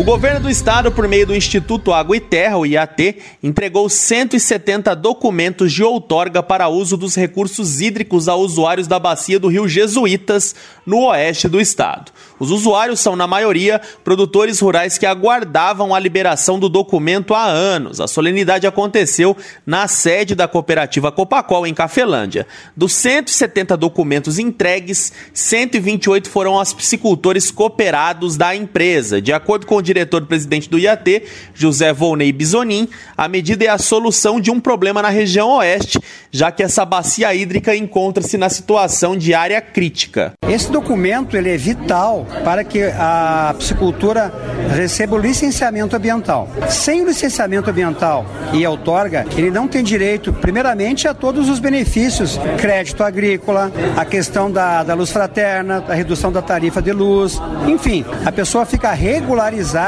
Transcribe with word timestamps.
O 0.00 0.02
governo 0.02 0.40
do 0.40 0.48
estado, 0.48 0.90
por 0.90 1.06
meio 1.06 1.26
do 1.26 1.36
Instituto 1.36 1.92
Água 1.92 2.16
e 2.16 2.20
Terra, 2.20 2.56
o 2.56 2.64
IAT, 2.64 3.18
entregou 3.42 3.86
170 3.86 4.96
documentos 4.96 5.70
de 5.74 5.84
outorga 5.84 6.42
para 6.42 6.70
uso 6.70 6.96
dos 6.96 7.14
recursos 7.14 7.82
hídricos 7.82 8.26
a 8.26 8.34
usuários 8.34 8.86
da 8.86 8.98
bacia 8.98 9.38
do 9.38 9.48
Rio 9.48 9.68
Jesuítas, 9.68 10.54
no 10.86 11.04
oeste 11.04 11.48
do 11.48 11.60
estado. 11.60 12.10
Os 12.38 12.50
usuários 12.50 12.98
são, 12.98 13.14
na 13.14 13.26
maioria, 13.26 13.78
produtores 14.02 14.58
rurais 14.60 14.96
que 14.96 15.04
aguardavam 15.04 15.94
a 15.94 15.98
liberação 15.98 16.58
do 16.58 16.70
documento 16.70 17.34
há 17.34 17.44
anos. 17.44 18.00
A 18.00 18.08
solenidade 18.08 18.66
aconteceu 18.66 19.36
na 19.66 19.86
sede 19.86 20.34
da 20.34 20.48
cooperativa 20.48 21.12
Copacol, 21.12 21.66
em 21.66 21.74
Cafelândia. 21.74 22.46
Dos 22.74 22.94
170 22.94 23.76
documentos 23.76 24.38
entregues, 24.38 25.12
128 25.34 26.30
foram 26.30 26.54
aos 26.54 26.72
psicultores 26.72 27.50
cooperados 27.50 28.38
da 28.38 28.56
empresa. 28.56 29.20
De 29.20 29.34
acordo 29.34 29.66
com 29.66 29.76
o 29.76 29.82
diretor-presidente 29.90 30.70
do 30.70 30.78
IAT, 30.78 31.24
José 31.54 31.92
Volney 31.92 32.32
Bisonin, 32.32 32.88
a 33.16 33.26
medida 33.26 33.64
é 33.64 33.68
a 33.68 33.78
solução 33.78 34.40
de 34.40 34.50
um 34.50 34.60
problema 34.60 35.02
na 35.02 35.08
região 35.08 35.56
oeste, 35.56 35.98
já 36.30 36.52
que 36.52 36.62
essa 36.62 36.84
bacia 36.84 37.34
hídrica 37.34 37.74
encontra-se 37.74 38.38
na 38.38 38.48
situação 38.48 39.16
de 39.16 39.34
área 39.34 39.60
crítica. 39.60 40.32
Esse 40.48 40.70
documento 40.70 41.36
ele 41.36 41.50
é 41.50 41.56
vital 41.56 42.26
para 42.44 42.62
que 42.62 42.82
a 42.82 43.54
piscicultura 43.58 44.32
receba 44.74 45.16
o 45.16 45.18
licenciamento 45.18 45.96
ambiental. 45.96 46.48
Sem 46.68 47.02
o 47.02 47.06
licenciamento 47.06 47.68
ambiental 47.68 48.24
e 48.52 48.64
a 48.64 48.70
outorga, 48.70 49.26
ele 49.36 49.50
não 49.50 49.66
tem 49.66 49.82
direito, 49.82 50.32
primeiramente, 50.32 51.08
a 51.08 51.14
todos 51.14 51.48
os 51.48 51.58
benefícios, 51.58 52.38
crédito 52.58 53.02
agrícola, 53.02 53.72
a 53.96 54.04
questão 54.04 54.50
da, 54.50 54.84
da 54.84 54.94
luz 54.94 55.10
fraterna, 55.10 55.84
a 55.88 55.94
redução 55.94 56.30
da 56.30 56.40
tarifa 56.40 56.80
de 56.80 56.92
luz, 56.92 57.40
enfim, 57.66 58.04
a 58.24 58.30
pessoa 58.30 58.64
fica 58.64 58.92
regularizada 58.92 59.79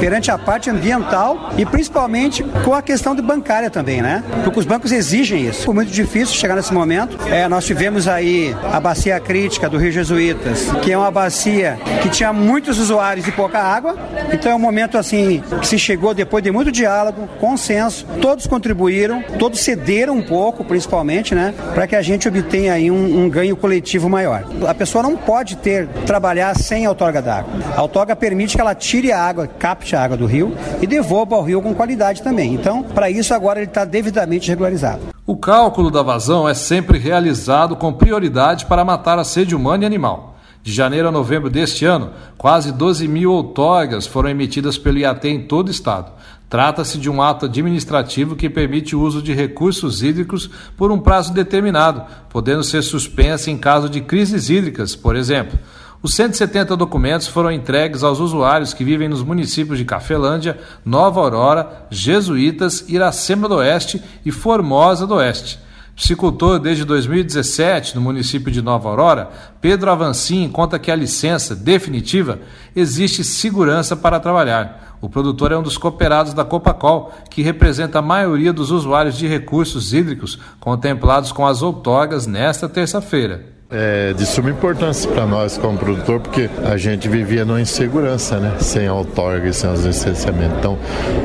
perante 0.00 0.30
a 0.30 0.38
parte 0.38 0.70
ambiental 0.70 1.50
e 1.56 1.64
principalmente 1.64 2.42
com 2.64 2.74
a 2.74 2.82
questão 2.82 3.14
de 3.14 3.22
bancária 3.22 3.70
também, 3.70 4.02
né? 4.02 4.22
Porque 4.44 4.58
os 4.58 4.66
bancos 4.66 4.92
exigem 4.92 5.46
isso. 5.46 5.64
Foi 5.64 5.74
muito 5.74 5.90
difícil 5.90 6.34
chegar 6.34 6.56
nesse 6.56 6.72
momento. 6.72 7.18
É, 7.28 7.48
nós 7.48 7.64
tivemos 7.64 8.08
aí 8.08 8.54
a 8.72 8.80
bacia 8.80 9.18
crítica 9.20 9.68
do 9.68 9.78
Rio 9.78 9.92
Jesuítas, 9.92 10.66
que 10.82 10.92
é 10.92 10.98
uma 10.98 11.10
bacia 11.10 11.78
que 12.02 12.08
tinha 12.08 12.32
muitos 12.32 12.78
usuários 12.78 13.26
e 13.26 13.32
pouca 13.32 13.58
água. 13.58 13.96
Então 14.32 14.52
é 14.52 14.54
um 14.54 14.58
momento 14.58 14.98
assim 14.98 15.42
que 15.60 15.66
se 15.66 15.78
chegou 15.78 16.14
depois 16.14 16.42
de 16.42 16.50
muito 16.50 16.70
diálogo, 16.70 17.28
consenso, 17.40 18.06
todos 18.20 18.46
contribuíram, 18.46 19.22
todos 19.38 19.60
cederam 19.60 20.16
um 20.16 20.22
pouco, 20.22 20.64
principalmente, 20.64 21.34
né, 21.34 21.54
para 21.74 21.86
que 21.86 21.96
a 21.96 22.02
gente 22.02 22.28
obtenha 22.28 22.72
aí 22.72 22.90
um, 22.90 23.24
um, 23.24 23.28
ganho 23.28 23.56
coletivo 23.56 24.08
maior. 24.08 24.44
A 24.66 24.74
pessoa 24.74 25.02
não 25.02 25.16
pode 25.16 25.56
ter 25.56 25.86
trabalhar 26.06 26.56
sem 26.56 26.86
outorga 26.86 27.20
d'água. 27.20 27.52
A 27.76 27.82
outorga 27.82 28.16
permite 28.16 28.56
que 28.56 28.60
ela 28.60 28.74
tire 28.74 29.12
a 29.12 29.27
água, 29.28 29.46
capte 29.46 29.94
a 29.94 30.02
água 30.02 30.16
do 30.16 30.26
rio 30.26 30.56
e 30.80 30.86
devolva 30.86 31.36
ao 31.36 31.42
rio 31.42 31.62
com 31.62 31.74
qualidade 31.74 32.22
também. 32.22 32.54
Então, 32.54 32.82
para 32.82 33.10
isso 33.10 33.34
agora 33.34 33.58
ele 33.60 33.68
está 33.68 33.84
devidamente 33.84 34.48
regularizado. 34.48 35.02
O 35.26 35.36
cálculo 35.36 35.90
da 35.90 36.02
vazão 36.02 36.48
é 36.48 36.54
sempre 36.54 36.98
realizado 36.98 37.76
com 37.76 37.92
prioridade 37.92 38.66
para 38.66 38.84
matar 38.84 39.18
a 39.18 39.24
sede 39.24 39.54
humana 39.54 39.84
e 39.84 39.86
animal. 39.86 40.36
De 40.62 40.72
janeiro 40.72 41.08
a 41.08 41.12
novembro 41.12 41.48
deste 41.48 41.84
ano, 41.84 42.10
quase 42.36 42.72
12 42.72 43.06
mil 43.06 43.32
outorgas 43.32 44.06
foram 44.06 44.28
emitidas 44.28 44.76
pelo 44.76 44.98
IAT 44.98 45.28
em 45.28 45.42
todo 45.46 45.68
o 45.68 45.70
estado. 45.70 46.12
Trata-se 46.48 46.96
de 46.96 47.10
um 47.10 47.20
ato 47.20 47.44
administrativo 47.44 48.34
que 48.34 48.48
permite 48.48 48.96
o 48.96 49.00
uso 49.00 49.20
de 49.20 49.34
recursos 49.34 50.02
hídricos 50.02 50.48
por 50.76 50.90
um 50.90 50.98
prazo 50.98 51.32
determinado, 51.32 52.02
podendo 52.30 52.64
ser 52.64 52.82
suspensa 52.82 53.50
em 53.50 53.58
caso 53.58 53.88
de 53.88 54.00
crises 54.00 54.48
hídricas, 54.48 54.96
por 54.96 55.14
exemplo. 55.14 55.58
Os 56.00 56.14
170 56.14 56.76
documentos 56.76 57.26
foram 57.26 57.50
entregues 57.50 58.04
aos 58.04 58.20
usuários 58.20 58.72
que 58.72 58.84
vivem 58.84 59.08
nos 59.08 59.24
municípios 59.24 59.78
de 59.78 59.84
Cafelândia, 59.84 60.56
Nova 60.84 61.20
Aurora, 61.20 61.86
Jesuítas, 61.90 62.84
Iracema 62.88 63.48
do 63.48 63.56
Oeste 63.56 64.00
e 64.24 64.30
Formosa 64.30 65.08
do 65.08 65.16
Oeste. 65.16 65.58
Psicultor 65.96 66.60
desde 66.60 66.84
2017 66.84 67.96
no 67.96 68.00
município 68.00 68.52
de 68.52 68.62
Nova 68.62 68.88
Aurora, 68.88 69.30
Pedro 69.60 69.90
Avancin 69.90 70.48
conta 70.48 70.78
que 70.78 70.92
a 70.92 70.96
licença 70.96 71.56
definitiva 71.56 72.38
existe 72.76 73.24
segurança 73.24 73.96
para 73.96 74.20
trabalhar. 74.20 74.96
O 75.00 75.08
produtor 75.08 75.50
é 75.50 75.58
um 75.58 75.62
dos 75.62 75.76
cooperados 75.76 76.32
da 76.32 76.44
Copacol, 76.44 77.12
que 77.28 77.42
representa 77.42 77.98
a 77.98 78.02
maioria 78.02 78.52
dos 78.52 78.70
usuários 78.70 79.18
de 79.18 79.26
recursos 79.26 79.92
hídricos 79.92 80.38
contemplados 80.60 81.32
com 81.32 81.44
as 81.44 81.60
outorgas 81.60 82.24
nesta 82.24 82.68
terça-feira. 82.68 83.57
É 83.70 84.14
de 84.14 84.24
suma 84.24 84.48
importância 84.48 85.10
para 85.10 85.26
nós 85.26 85.58
como 85.58 85.76
produtor, 85.76 86.20
porque 86.20 86.48
a 86.64 86.78
gente 86.78 87.06
vivia 87.06 87.44
numa 87.44 87.60
insegurança, 87.60 88.38
né? 88.38 88.56
Sem 88.60 88.88
outorga 88.88 89.46
e 89.46 89.52
sem 89.52 89.70
os 89.70 89.84
licenciamentos. 89.84 90.56
Então, 90.56 90.78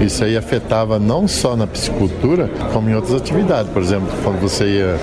isso 0.00 0.22
aí 0.22 0.36
afetava 0.36 1.00
não 1.00 1.26
só 1.26 1.56
na 1.56 1.66
piscicultura, 1.66 2.48
como 2.72 2.88
em 2.88 2.94
outras 2.94 3.20
atividades. 3.20 3.72
Por 3.72 3.82
exemplo, 3.82 4.08
quando 4.22 4.38
você 4.38 4.64
ia 4.66 4.96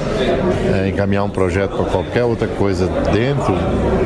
é, 0.73 0.88
encaminhar 0.88 1.25
um 1.25 1.29
projeto 1.29 1.75
para 1.75 1.85
qualquer 1.85 2.23
outra 2.23 2.47
coisa 2.47 2.88
dentro 3.12 3.53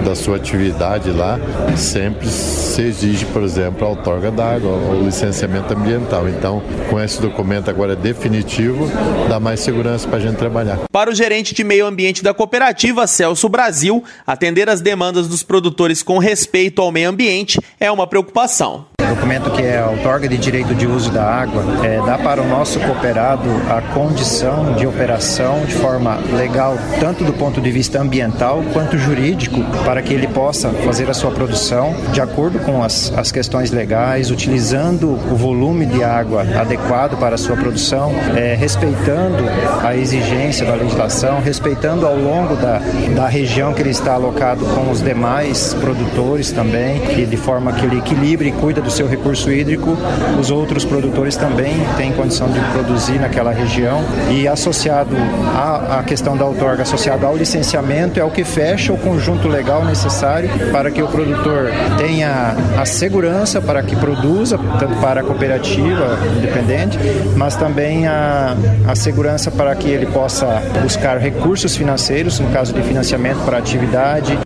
da 0.03 0.15
sua 0.15 0.37
atividade 0.37 1.11
lá, 1.11 1.39
sempre 1.77 2.27
se 2.27 2.81
exige, 2.81 3.27
por 3.27 3.43
exemplo, 3.43 3.85
a 3.85 3.89
outorga 3.89 4.31
d'água 4.31 4.71
ou 4.71 5.03
licenciamento 5.03 5.71
ambiental. 5.71 6.27
Então, 6.27 6.63
com 6.89 6.99
esse 6.99 7.21
documento 7.21 7.69
agora 7.69 7.95
definitivo, 7.95 8.89
dá 9.29 9.39
mais 9.39 9.59
segurança 9.59 10.07
para 10.07 10.17
a 10.17 10.21
gente 10.21 10.37
trabalhar. 10.37 10.79
Para 10.91 11.11
o 11.11 11.13
gerente 11.13 11.53
de 11.53 11.63
meio 11.63 11.85
ambiente 11.85 12.23
da 12.23 12.33
cooperativa, 12.33 13.05
Celso 13.19 13.49
Brasil, 13.49 14.01
atender 14.25 14.69
as 14.69 14.79
demandas 14.79 15.27
dos 15.27 15.43
produtores 15.43 16.01
com 16.01 16.19
respeito 16.19 16.81
ao 16.81 16.89
meio 16.89 17.09
ambiente 17.09 17.59
é 17.77 17.91
uma 17.91 18.07
preocupação. 18.07 18.85
O 19.01 19.15
documento 19.15 19.49
que 19.51 19.63
é 19.63 19.79
a 19.79 19.87
outorga 19.87 20.29
de 20.29 20.37
direito 20.37 20.75
de 20.75 20.85
uso 20.85 21.09
da 21.09 21.23
água 21.23 21.63
é, 21.83 21.97
dá 22.05 22.17
para 22.17 22.41
o 22.41 22.47
nosso 22.47 22.79
cooperado 22.79 23.49
a 23.67 23.81
condição 23.93 24.75
de 24.75 24.85
operação 24.85 25.65
de 25.65 25.73
forma 25.73 26.17
legal, 26.31 26.77
tanto 26.99 27.23
do 27.23 27.33
ponto 27.33 27.59
de 27.59 27.71
vista 27.71 27.99
ambiental 27.99 28.63
quanto 28.71 28.99
jurídico, 28.99 29.63
para 29.83 30.03
que 30.03 30.13
ele 30.13 30.27
possa 30.27 30.69
fazer 30.69 31.09
a 31.09 31.13
sua 31.13 31.31
produção 31.31 31.95
de 32.13 32.21
acordo 32.21 32.59
com 32.59 32.83
as, 32.83 33.11
as 33.17 33.31
questões 33.31 33.71
legais, 33.71 34.29
utilizando 34.29 35.09
o 35.09 35.35
volume 35.35 35.87
de 35.87 36.03
água 36.03 36.43
adequado 36.59 37.17
para 37.17 37.33
a 37.33 37.37
sua 37.37 37.57
produção, 37.57 38.13
é, 38.35 38.53
respeitando 38.53 39.43
a 39.83 39.95
exigência 39.95 40.67
da 40.67 40.75
legislação, 40.75 41.41
respeitando 41.41 42.05
ao 42.05 42.15
longo 42.15 42.55
da, 42.55 42.79
da 43.15 43.27
região 43.27 43.73
que 43.73 43.81
ele 43.81 43.89
está 43.89 44.13
alocado 44.13 44.65
com 44.65 44.91
os 44.91 45.01
demais 45.01 45.73
produtores 45.73 46.51
também, 46.51 46.99
que 46.99 47.25
de 47.25 47.37
forma 47.37 47.73
que 47.73 47.85
ele 47.85 47.97
equilibre 47.97 48.49
e 48.49 48.51
cuida 48.51 48.81
do 48.81 48.91
seu 48.91 49.07
recurso 49.07 49.51
hídrico, 49.51 49.97
os 50.39 50.51
outros 50.51 50.85
produtores 50.85 51.35
também 51.35 51.75
têm 51.97 52.11
condição 52.13 52.49
de 52.49 52.59
produzir 52.71 53.19
naquela 53.19 53.51
região. 53.51 54.01
E 54.31 54.47
associado 54.47 55.15
à, 55.55 55.99
à 55.99 56.03
questão 56.03 56.37
da 56.37 56.45
outorga, 56.45 56.83
associado 56.83 57.25
ao 57.25 57.35
licenciamento, 57.35 58.19
é 58.19 58.23
o 58.23 58.31
que 58.31 58.43
fecha 58.43 58.93
o 58.93 58.97
conjunto 58.97 59.47
legal 59.47 59.83
necessário 59.83 60.49
para 60.71 60.91
que 60.91 61.01
o 61.01 61.07
produtor 61.07 61.71
tenha 61.97 62.55
a 62.77 62.85
segurança 62.85 63.61
para 63.61 63.81
que 63.83 63.95
produza, 63.95 64.57
tanto 64.79 64.95
para 64.97 65.21
a 65.21 65.23
cooperativa 65.23 66.19
independente, 66.37 66.97
mas 67.35 67.55
também 67.55 68.07
a, 68.07 68.55
a 68.87 68.95
segurança 68.95 69.51
para 69.51 69.75
que 69.75 69.89
ele 69.89 70.05
possa 70.05 70.61
buscar 70.81 71.17
recursos 71.17 71.75
financeiros, 71.75 72.39
no 72.39 72.49
caso 72.51 72.73
de 72.73 72.81
financiamento 72.81 72.98
para 73.45 73.57
a 73.57 73.59
atividade. 73.59 74.37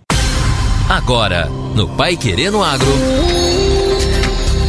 Agora, 0.88 1.48
no 1.74 1.88
Pai 1.88 2.16
Querendo 2.16 2.62
Agro. 2.62 3.43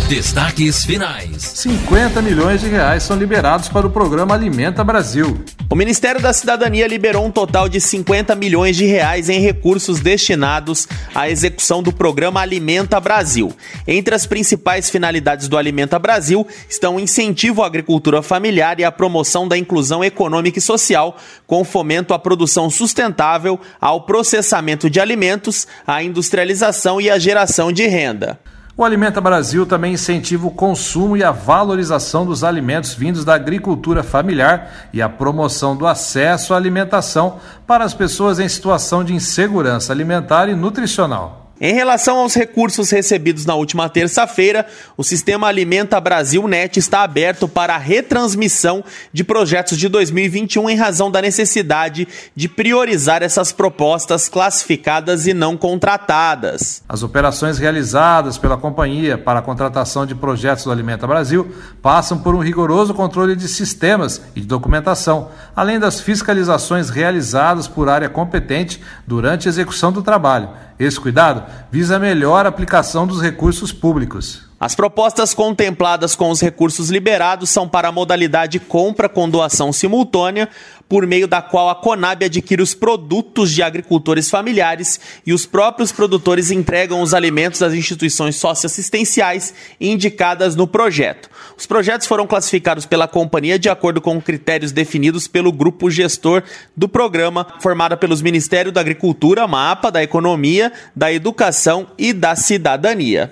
Destaques 0.07 0.85
finais. 0.85 1.41
50 1.41 2.21
milhões 2.21 2.61
de 2.61 2.67
reais 2.67 3.01
são 3.01 3.17
liberados 3.17 3.69
para 3.69 3.87
o 3.87 3.89
programa 3.89 4.35
Alimenta 4.35 4.83
Brasil. 4.83 5.43
O 5.67 5.75
Ministério 5.75 6.21
da 6.21 6.31
Cidadania 6.31 6.85
liberou 6.85 7.25
um 7.25 7.31
total 7.31 7.67
de 7.67 7.81
50 7.81 8.35
milhões 8.35 8.77
de 8.77 8.85
reais 8.85 9.29
em 9.29 9.39
recursos 9.39 9.99
destinados 9.99 10.87
à 11.13 11.27
execução 11.27 11.81
do 11.81 11.91
programa 11.91 12.39
Alimenta 12.39 12.99
Brasil. 12.99 13.51
Entre 13.87 14.13
as 14.13 14.27
principais 14.27 14.91
finalidades 14.91 15.47
do 15.47 15.57
Alimenta 15.57 15.97
Brasil 15.97 16.45
estão 16.69 16.97
o 16.97 16.99
incentivo 16.99 17.63
à 17.63 17.65
agricultura 17.65 18.21
familiar 18.21 18.79
e 18.79 18.83
a 18.83 18.91
promoção 18.91 19.47
da 19.47 19.57
inclusão 19.57 20.03
econômica 20.03 20.59
e 20.59 20.61
social, 20.61 21.17
com 21.47 21.63
fomento 21.63 22.13
à 22.13 22.19
produção 22.19 22.69
sustentável, 22.69 23.59
ao 23.81 24.01
processamento 24.01 24.87
de 24.87 24.99
alimentos, 24.99 25.67
à 25.85 26.03
industrialização 26.03 27.01
e 27.01 27.09
à 27.09 27.17
geração 27.17 27.71
de 27.71 27.87
renda. 27.87 28.39
O 28.77 28.83
Alimenta 28.83 29.21
Brasil 29.21 29.65
também 29.65 29.93
incentiva 29.93 30.45
o 30.45 30.51
consumo 30.51 31.15
e 31.15 31.23
a 31.23 31.31
valorização 31.31 32.25
dos 32.25 32.43
alimentos 32.43 32.93
vindos 32.93 33.23
da 33.23 33.33
agricultura 33.33 34.03
familiar 34.03 34.89
e 34.91 35.01
a 35.01 35.07
promoção 35.07 35.77
do 35.77 35.87
acesso 35.87 36.53
à 36.53 36.57
alimentação 36.57 37.39
para 37.65 37.85
as 37.85 37.93
pessoas 37.93 38.37
em 38.37 38.49
situação 38.49 39.01
de 39.01 39.13
insegurança 39.13 39.93
alimentar 39.93 40.49
e 40.49 40.55
nutricional. 40.55 41.44
Em 41.59 41.73
relação 41.73 42.17
aos 42.17 42.35
recursos 42.35 42.89
recebidos 42.89 43.45
na 43.45 43.55
última 43.55 43.87
terça-feira, 43.87 44.67
o 44.97 45.05
sistema 45.05 45.47
Alimenta 45.47 46.01
Brasil 46.01 46.45
Net 46.49 46.77
está 46.77 47.01
aberto 47.01 47.47
para 47.47 47.75
a 47.75 47.77
retransmissão 47.77 48.83
de 49.13 49.23
projetos 49.23 49.77
de 49.77 49.87
2021 49.87 50.69
em 50.69 50.75
razão 50.75 51.09
da 51.09 51.21
necessidade 51.21 52.09
de 52.35 52.49
priorizar 52.49 53.23
essas 53.23 53.53
propostas 53.53 54.27
classificadas 54.27 55.27
e 55.27 55.33
não 55.33 55.55
contratadas. 55.55 56.83
As 56.89 57.03
operações 57.03 57.57
realizadas 57.57 58.37
pela 58.37 58.57
companhia 58.57 59.17
para 59.17 59.39
a 59.39 59.41
contratação 59.41 60.05
de 60.05 60.13
projetos 60.13 60.65
do 60.65 60.71
Alimenta 60.73 61.07
Brasil 61.07 61.49
passam 61.81 62.17
por 62.17 62.35
um 62.35 62.39
rigoroso 62.39 62.93
controle 62.93 63.33
de 63.33 63.47
sistemas 63.47 64.21
e 64.35 64.41
de 64.41 64.45
documentação, 64.45 65.29
além 65.55 65.79
das 65.79 66.01
fiscalizações 66.01 66.89
realizadas 66.89 67.65
por 67.65 67.87
área 67.87 68.09
competente 68.09 68.81
durante 69.07 69.47
a 69.47 69.49
execução 69.49 69.89
do 69.89 70.03
trabalho. 70.03 70.49
Esse 70.77 70.99
cuidado 70.99 71.43
visa 71.71 71.95
a 71.95 71.99
melhor 71.99 72.45
aplicação 72.45 73.07
dos 73.07 73.21
recursos 73.21 73.71
públicos. 73.71 74.43
As 74.59 74.73
propostas 74.73 75.33
contempladas 75.33 76.15
com 76.15 76.29
os 76.29 76.41
recursos 76.41 76.89
liberados 76.89 77.49
são 77.49 77.67
para 77.67 77.89
a 77.89 77.91
modalidade 77.91 78.59
compra 78.59 79.07
com 79.07 79.29
doação 79.29 79.71
simultânea, 79.71 80.49
por 80.87 81.05
meio 81.05 81.27
da 81.27 81.41
qual 81.41 81.69
a 81.69 81.75
Conab 81.75 82.23
adquire 82.23 82.61
os 82.61 82.73
produtos 82.73 83.51
de 83.51 83.61
agricultores 83.61 84.29
familiares 84.29 84.99
e 85.25 85.33
os 85.33 85.45
próprios 85.45 85.91
produtores 85.91 86.51
entregam 86.51 87.01
os 87.01 87.13
alimentos 87.13 87.61
às 87.61 87.73
instituições 87.73 88.35
socioassistenciais 88.37 89.53
indicadas 89.79 90.55
no 90.55 90.67
projeto. 90.67 91.29
Os 91.57 91.65
projetos 91.65 92.07
foram 92.07 92.27
classificados 92.27 92.85
pela 92.85 93.07
companhia 93.07 93.57
de 93.57 93.69
acordo 93.69 94.01
com 94.01 94.21
critérios 94.21 94.71
definidos 94.71 95.27
pelo 95.27 95.51
grupo 95.51 95.89
gestor 95.89 96.43
do 96.75 96.87
programa, 96.87 97.47
formado 97.59 97.97
pelos 97.97 98.21
Ministério 98.21 98.71
da 98.71 98.81
Agricultura, 98.81 99.47
MAPA, 99.47 99.91
da 99.91 100.03
Economia, 100.03 100.71
da 100.95 101.11
Educação 101.11 101.87
e 101.97 102.11
da 102.11 102.35
Cidadania. 102.35 103.29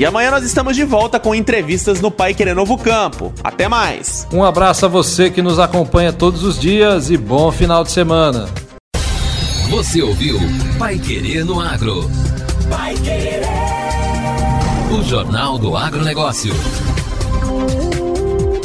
E 0.00 0.06
amanhã 0.06 0.30
nós 0.30 0.44
estamos 0.44 0.76
de 0.76 0.82
volta 0.82 1.20
com 1.20 1.34
entrevistas 1.34 2.00
no 2.00 2.10
Pai 2.10 2.32
Querer 2.32 2.54
Novo 2.54 2.78
Campo. 2.78 3.34
Até 3.44 3.68
mais. 3.68 4.26
Um 4.32 4.42
abraço 4.42 4.86
a 4.86 4.88
você 4.88 5.28
que 5.28 5.42
nos 5.42 5.58
acompanha 5.58 6.10
todos 6.10 6.42
os 6.42 6.58
dias 6.58 7.10
e 7.10 7.18
bom 7.18 7.52
final 7.52 7.84
de 7.84 7.90
semana. 7.90 8.48
Você 9.68 10.00
ouviu 10.00 10.38
Pai 10.78 10.98
Querer 10.98 11.44
no 11.44 11.60
Agro. 11.60 12.10
Pai 12.70 12.94
Querer. 12.94 13.89
O 14.90 15.02
Jornal 15.04 15.58
do 15.58 15.76
Agronegócio. 15.76 16.52